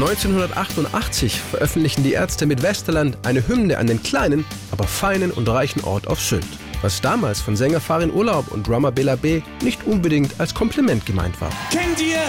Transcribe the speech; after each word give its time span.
Westerland. 0.00 0.56
1988 0.56 1.40
veröffentlichen 1.40 2.02
die 2.02 2.12
Ärzte 2.12 2.46
mit 2.46 2.62
Westerland 2.62 3.18
eine 3.24 3.46
Hymne 3.46 3.78
an 3.78 3.86
den 3.86 4.02
kleinen, 4.02 4.44
aber 4.70 4.84
feinen 4.84 5.30
und 5.30 5.48
reichen 5.48 5.84
Ort 5.84 6.06
auf 6.06 6.20
Sylt. 6.20 6.46
Was 6.82 7.00
damals 7.00 7.40
von 7.40 7.56
Sänger 7.56 7.80
Farin 7.80 8.12
Urlaub 8.12 8.50
und 8.50 8.66
Drummer 8.66 8.90
Bela 8.90 9.16
B. 9.16 9.42
nicht 9.62 9.86
unbedingt 9.86 10.32
als 10.38 10.54
Kompliment 10.54 11.04
gemeint 11.04 11.38
war. 11.40 11.50
Kennt 11.70 12.00
ihr 12.00 12.20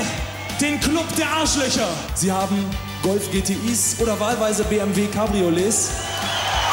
den 0.60 0.80
Club 0.80 1.06
der 1.18 1.30
Arschlöcher? 1.32 1.88
Sie 2.16 2.32
haben 2.32 2.58
Golf 3.02 3.32
GTIs 3.32 3.98
oder 4.00 4.20
wahlweise 4.20 4.64
BMW 4.66 5.08
Cabriolets. 5.08 5.92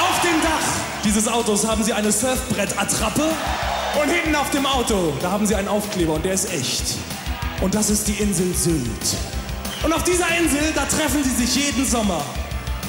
Auf 0.00 0.20
dem 0.22 0.42
Dach 0.42 1.04
dieses 1.04 1.28
Autos 1.28 1.66
haben 1.66 1.84
sie 1.84 1.92
eine 1.92 2.10
Surfbrett-Attrappe 2.10 3.22
und 4.02 4.10
hinten 4.10 4.34
auf 4.34 4.50
dem 4.50 4.66
Auto, 4.66 5.12
da 5.22 5.30
haben 5.30 5.46
sie 5.46 5.54
einen 5.54 5.68
Aufkleber 5.68 6.14
und 6.14 6.24
der 6.24 6.34
ist 6.34 6.52
echt. 6.52 6.96
Und 7.60 7.74
das 7.74 7.90
ist 7.90 8.08
die 8.08 8.14
Insel 8.14 8.52
Sylt. 8.54 9.37
Und 9.84 9.92
auf 9.92 10.02
dieser 10.04 10.26
Insel, 10.38 10.72
da 10.74 10.84
treffen 10.84 11.22
sie 11.22 11.46
sich 11.46 11.54
jeden 11.54 11.86
Sommer. 11.86 12.24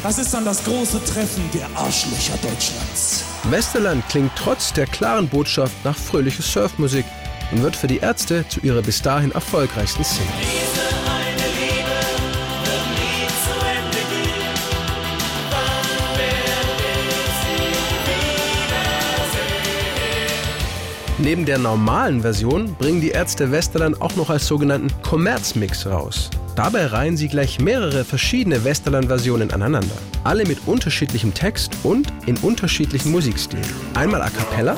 Das 0.02 0.17
ist 0.17 0.34
dann 0.34 0.45
das 0.45 0.63
große 0.63 1.03
Treffen 1.03 1.43
der 1.53 1.67
Arschlöcher 1.75 2.38
Deutschlands. 2.41 3.25
Westerland 3.49 4.07
klingt 4.09 4.31
trotz 4.35 4.73
der 4.73 4.88
klaren 4.88 5.27
Botschaft 5.27 5.73
nach 5.84 5.95
fröhlicher 5.95 6.41
Surfmusik 6.41 7.05
und 7.52 7.62
wird 7.62 7.75
für 7.75 7.88
die 7.88 7.98
Ärzte 7.98 8.48
zu 8.48 8.62
ihrer 8.62 8.81
bis 8.81 9.02
dahin 9.02 9.31
erfolgreichsten 9.31 10.03
Single. 10.03 10.27
Neben 21.17 21.45
der 21.45 21.57
normalen 21.57 22.21
Version 22.21 22.73
bringen 22.76 23.01
die 23.01 23.10
Ärzte 23.10 23.51
Westerland 23.51 24.01
auch 24.01 24.15
noch 24.15 24.29
als 24.29 24.48
sogenannten 24.48 24.90
Kommerzmix 25.01 25.85
raus. 25.85 26.29
Dabei 26.60 26.88
reihen 26.88 27.15
sie 27.15 27.29
gleich 27.29 27.62
mehrere 27.62 28.04
verschiedene 28.04 28.65
Westerland-Versionen 28.65 29.54
aneinander. 29.54 29.96
Alle 30.26 30.43
mit 30.46 30.68
unterschiedlichem 30.68 31.34
Text 31.34 31.71
und 31.84 32.12
in 32.26 32.35
unterschiedlichen 32.35 33.13
Musikstilen. 33.13 33.63
Einmal 33.93 34.21
a 34.21 34.29
cappella, 34.29 34.76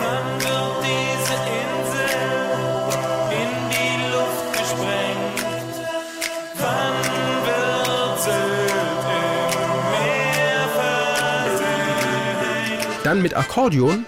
dann 13.04 13.24
mit 13.24 13.36
Akkordeon 13.36 14.06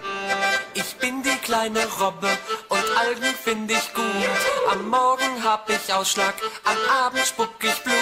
Ich 0.76 0.96
bin 0.98 1.24
die 1.24 1.44
kleine 1.44 1.80
Robbe 2.00 2.30
und 2.70 2.84
Algen 3.00 3.34
finde 3.44 3.74
ich 3.74 3.94
gut. 3.96 4.53
Am 4.74 4.90
Morgen 4.90 5.44
hab 5.44 5.70
ich 5.70 5.94
Ausschlag, 5.94 6.34
am 6.64 7.06
Abend 7.06 7.24
spuck 7.24 7.54
ich 7.62 7.84
Blut. 7.84 7.94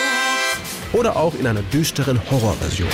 oder 0.94 1.18
auch 1.18 1.34
in 1.34 1.46
einer 1.46 1.62
düsteren 1.64 2.18
Horrorversion. 2.32 2.88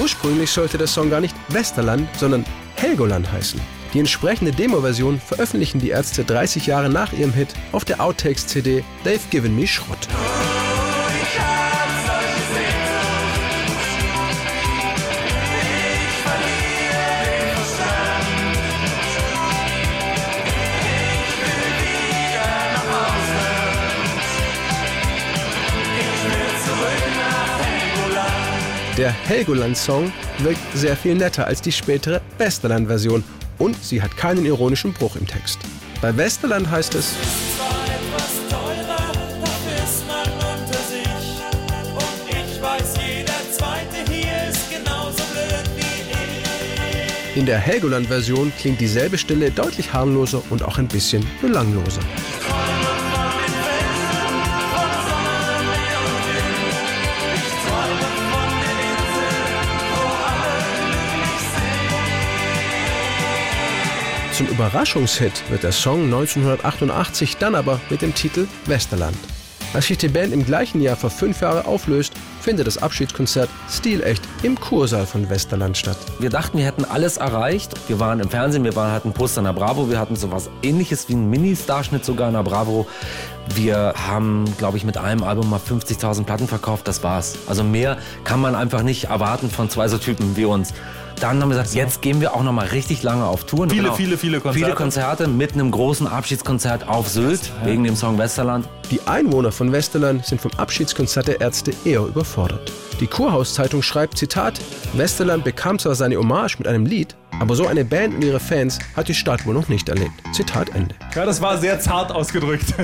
Ursprünglich 0.00 0.50
sollte 0.50 0.78
der 0.78 0.86
Song 0.86 1.10
gar 1.10 1.20
nicht 1.20 1.36
Westerland, 1.48 2.08
sondern 2.16 2.46
Helgoland 2.76 3.30
heißen. 3.30 3.75
Die 3.94 3.98
entsprechende 4.00 4.52
Demo-Version 4.52 5.20
veröffentlichen 5.20 5.80
die 5.80 5.90
Ärzte 5.90 6.24
30 6.24 6.66
Jahre 6.66 6.90
nach 6.90 7.12
ihrem 7.12 7.32
Hit 7.32 7.54
auf 7.72 7.84
der 7.84 8.00
Outtakes-CD 8.00 8.84
They've 9.04 9.20
Given 9.30 9.54
Me 9.56 9.66
Schrott. 9.66 10.08
Der 28.96 29.10
Helgoland-Song 29.10 30.10
wirkt 30.38 30.58
sehr 30.72 30.96
viel 30.96 31.16
netter 31.16 31.46
als 31.46 31.60
die 31.60 31.70
spätere 31.70 32.22
Westerland-Version 32.38 33.22
und 33.58 33.82
sie 33.82 34.02
hat 34.02 34.16
keinen 34.16 34.44
ironischen 34.44 34.92
Bruch 34.92 35.16
im 35.16 35.26
Text. 35.26 35.58
Bei 36.00 36.16
Westerland 36.16 36.70
heißt 36.70 36.94
es, 36.94 37.14
in 47.34 47.44
der 47.44 47.58
Helgoland-Version 47.58 48.52
klingt 48.58 48.80
dieselbe 48.80 49.18
Stille 49.18 49.50
deutlich 49.50 49.92
harmloser 49.92 50.42
und 50.50 50.62
auch 50.62 50.78
ein 50.78 50.88
bisschen 50.88 51.26
belangloser. 51.40 52.00
Zum 64.36 64.48
Überraschungshit 64.48 65.32
wird 65.48 65.62
der 65.62 65.72
Song 65.72 66.04
1988 66.04 67.38
dann 67.38 67.54
aber 67.54 67.80
mit 67.88 68.02
dem 68.02 68.14
Titel 68.14 68.46
Westerland. 68.66 69.16
Als 69.72 69.86
sich 69.86 69.96
die 69.96 70.08
Band 70.08 70.34
im 70.34 70.44
gleichen 70.44 70.82
Jahr 70.82 70.96
vor 70.96 71.08
fünf 71.08 71.40
Jahre 71.40 71.64
auflöst, 71.64 72.12
findet 72.42 72.66
das 72.66 72.76
Abschiedskonzert 72.76 73.48
stilecht 73.70 74.22
im 74.42 74.60
Kursaal 74.60 75.06
von 75.06 75.30
Westerland 75.30 75.78
statt. 75.78 75.96
Wir 76.18 76.28
dachten, 76.28 76.58
wir 76.58 76.66
hätten 76.66 76.84
alles 76.84 77.16
erreicht. 77.16 77.72
Wir 77.88 77.98
waren 77.98 78.20
im 78.20 78.28
Fernsehen, 78.28 78.62
wir 78.62 78.76
waren, 78.76 78.92
hatten 78.92 79.14
Poster 79.14 79.38
in 79.38 79.46
der 79.46 79.54
Bravo, 79.54 79.88
wir 79.88 79.98
hatten 79.98 80.16
sowas 80.16 80.50
ähnliches 80.62 81.08
wie 81.08 81.14
einen 81.14 81.30
Mini-Starschnitt 81.30 82.04
sogar 82.04 82.28
in 82.28 82.34
der 82.34 82.42
Bravo. 82.42 82.86
Wir 83.54 83.94
haben, 83.96 84.44
glaube 84.58 84.76
ich, 84.76 84.84
mit 84.84 84.98
einem 84.98 85.22
Album 85.22 85.48
mal 85.48 85.60
50.000 85.60 86.24
Platten 86.24 86.46
verkauft, 86.46 86.86
das 86.86 87.02
war's. 87.02 87.38
Also 87.46 87.64
mehr 87.64 87.96
kann 88.24 88.42
man 88.42 88.54
einfach 88.54 88.82
nicht 88.82 89.04
erwarten 89.04 89.48
von 89.48 89.70
zwei 89.70 89.88
so 89.88 89.96
Typen 89.96 90.36
wie 90.36 90.44
uns. 90.44 90.74
Dann 91.20 91.40
haben 91.40 91.48
wir 91.48 91.56
gesagt, 91.56 91.74
jetzt 91.74 92.02
gehen 92.02 92.20
wir 92.20 92.34
auch 92.34 92.42
noch 92.42 92.52
mal 92.52 92.66
richtig 92.66 93.02
lange 93.02 93.24
auf 93.24 93.44
Tour. 93.44 93.68
Viele, 93.70 93.92
viele, 93.94 94.18
viele 94.18 94.40
Konzerte. 94.40 94.64
Viele 94.64 94.74
Konzerte 94.76 95.28
mit 95.28 95.54
einem 95.54 95.70
großen 95.70 96.06
Abschiedskonzert 96.06 96.88
auf 96.88 97.08
Sylt, 97.08 97.50
wegen 97.64 97.84
dem 97.84 97.96
Song 97.96 98.18
Westerland. 98.18 98.68
Die 98.90 99.00
Einwohner 99.06 99.50
von 99.50 99.72
Westerland 99.72 100.26
sind 100.26 100.40
vom 100.40 100.50
Abschiedskonzert 100.58 101.28
der 101.28 101.40
Ärzte 101.40 101.72
eher 101.84 102.00
überfordert. 102.02 102.70
Die 103.00 103.06
Kurhauszeitung 103.06 103.82
schreibt, 103.82 104.18
Zitat, 104.18 104.60
Westerland 104.92 105.44
bekam 105.44 105.78
zwar 105.78 105.94
seine 105.94 106.16
Hommage 106.16 106.58
mit 106.58 106.68
einem 106.68 106.86
Lied, 106.86 107.16
aber 107.40 107.54
so 107.54 107.66
eine 107.66 107.84
Band 107.84 108.14
und 108.14 108.24
ihre 108.24 108.40
Fans 108.40 108.78
hat 108.94 109.08
die 109.08 109.14
Stadt 109.14 109.44
wohl 109.46 109.54
noch 109.54 109.68
nicht 109.68 109.88
erlebt. 109.88 110.12
Zitat 110.32 110.70
Ende. 110.74 110.94
Ja, 111.14 111.24
das 111.26 111.40
war 111.40 111.58
sehr 111.58 111.80
zart 111.80 112.12
ausgedrückt. 112.12 112.74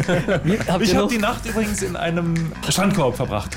ich 0.45 0.95
habe 0.95 1.07
die 1.09 1.19
Nacht 1.19 1.47
übrigens 1.47 1.83
in 1.83 1.97
einem 1.97 2.35
Strandkorb 2.69 3.17
verbracht. 3.17 3.57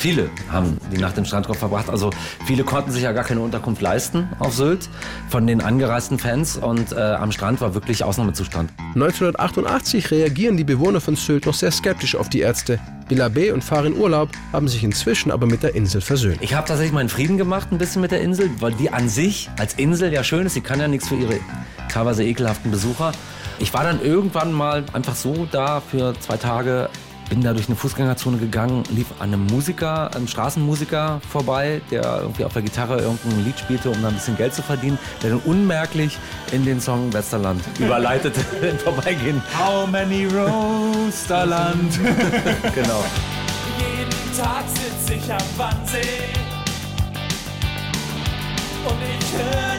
Viele 0.00 0.30
haben 0.50 0.78
die 0.90 0.96
Nacht 0.96 1.18
im 1.18 1.26
Strandkorb 1.26 1.58
verbracht. 1.58 1.90
Also 1.90 2.08
viele 2.46 2.64
konnten 2.64 2.90
sich 2.90 3.02
ja 3.02 3.12
gar 3.12 3.22
keine 3.22 3.40
Unterkunft 3.40 3.82
leisten 3.82 4.30
auf 4.38 4.54
Sylt 4.54 4.88
von 5.28 5.46
den 5.46 5.60
angereisten 5.60 6.18
Fans 6.18 6.56
und 6.56 6.92
äh, 6.92 6.96
am 6.98 7.32
Strand 7.32 7.60
war 7.60 7.74
wirklich 7.74 8.02
Ausnahmezustand. 8.02 8.72
1988 8.94 10.10
reagieren 10.10 10.56
die 10.56 10.64
Bewohner 10.64 11.02
von 11.02 11.16
Sylt 11.16 11.44
noch 11.44 11.52
sehr 11.52 11.70
skeptisch 11.70 12.16
auf 12.16 12.30
die 12.30 12.40
Ärzte. 12.40 12.80
Billa 13.10 13.28
B. 13.28 13.52
und 13.52 13.62
Farin 13.62 13.94
Urlaub 13.94 14.30
haben 14.54 14.68
sich 14.68 14.82
inzwischen 14.84 15.30
aber 15.30 15.46
mit 15.46 15.62
der 15.62 15.74
Insel 15.74 16.00
versöhnt. 16.00 16.38
Ich 16.40 16.54
habe 16.54 16.66
tatsächlich 16.66 16.94
meinen 16.94 17.10
Frieden 17.10 17.36
gemacht 17.36 17.68
ein 17.70 17.76
bisschen 17.76 18.00
mit 18.00 18.10
der 18.10 18.22
Insel, 18.22 18.48
weil 18.58 18.72
die 18.72 18.90
an 18.90 19.10
sich 19.10 19.50
als 19.58 19.74
Insel 19.74 20.14
ja 20.14 20.24
schön 20.24 20.46
ist. 20.46 20.54
Sie 20.54 20.62
kann 20.62 20.80
ja 20.80 20.88
nichts 20.88 21.08
für 21.08 21.16
ihre 21.16 21.40
teilweise 21.90 22.24
ekelhaften 22.24 22.70
Besucher. 22.70 23.12
Ich 23.58 23.74
war 23.74 23.84
dann 23.84 24.00
irgendwann 24.00 24.50
mal 24.50 24.82
einfach 24.94 25.14
so 25.14 25.46
da 25.52 25.82
für 25.82 26.14
zwei 26.20 26.38
Tage, 26.38 26.88
bin 27.30 27.42
da 27.42 27.54
durch 27.54 27.68
eine 27.68 27.76
Fußgängerzone 27.76 28.36
gegangen, 28.38 28.82
lief 28.90 29.06
an 29.20 29.32
einem 29.32 29.46
Musiker, 29.46 30.14
einem 30.14 30.26
Straßenmusiker 30.26 31.20
vorbei, 31.30 31.80
der 31.90 32.18
irgendwie 32.22 32.44
auf 32.44 32.52
der 32.52 32.62
Gitarre 32.62 33.00
irgendein 33.00 33.44
Lied 33.44 33.58
spielte, 33.58 33.88
um 33.88 34.02
da 34.02 34.08
ein 34.08 34.14
bisschen 34.14 34.36
Geld 34.36 34.52
zu 34.52 34.62
verdienen, 34.62 34.98
der 35.22 35.30
dann 35.30 35.38
unmerklich 35.40 36.18
in 36.52 36.64
den 36.64 36.80
Song 36.80 37.12
Westerland 37.12 37.62
überleitete 37.78 38.40
im 38.60 38.78
Vorbeigehen. 38.78 39.40
How 39.56 39.88
many 39.88 40.26
Roasterland? 40.26 41.98
Genau. 42.74 43.04
Jeden 43.78 44.36
Tag 44.36 44.64
sitz 44.68 45.16
ich 45.16 45.32
am 45.32 45.38
Wannsee 45.56 46.00
und 48.84 48.98
ich 49.02 49.32
höre 49.32 49.69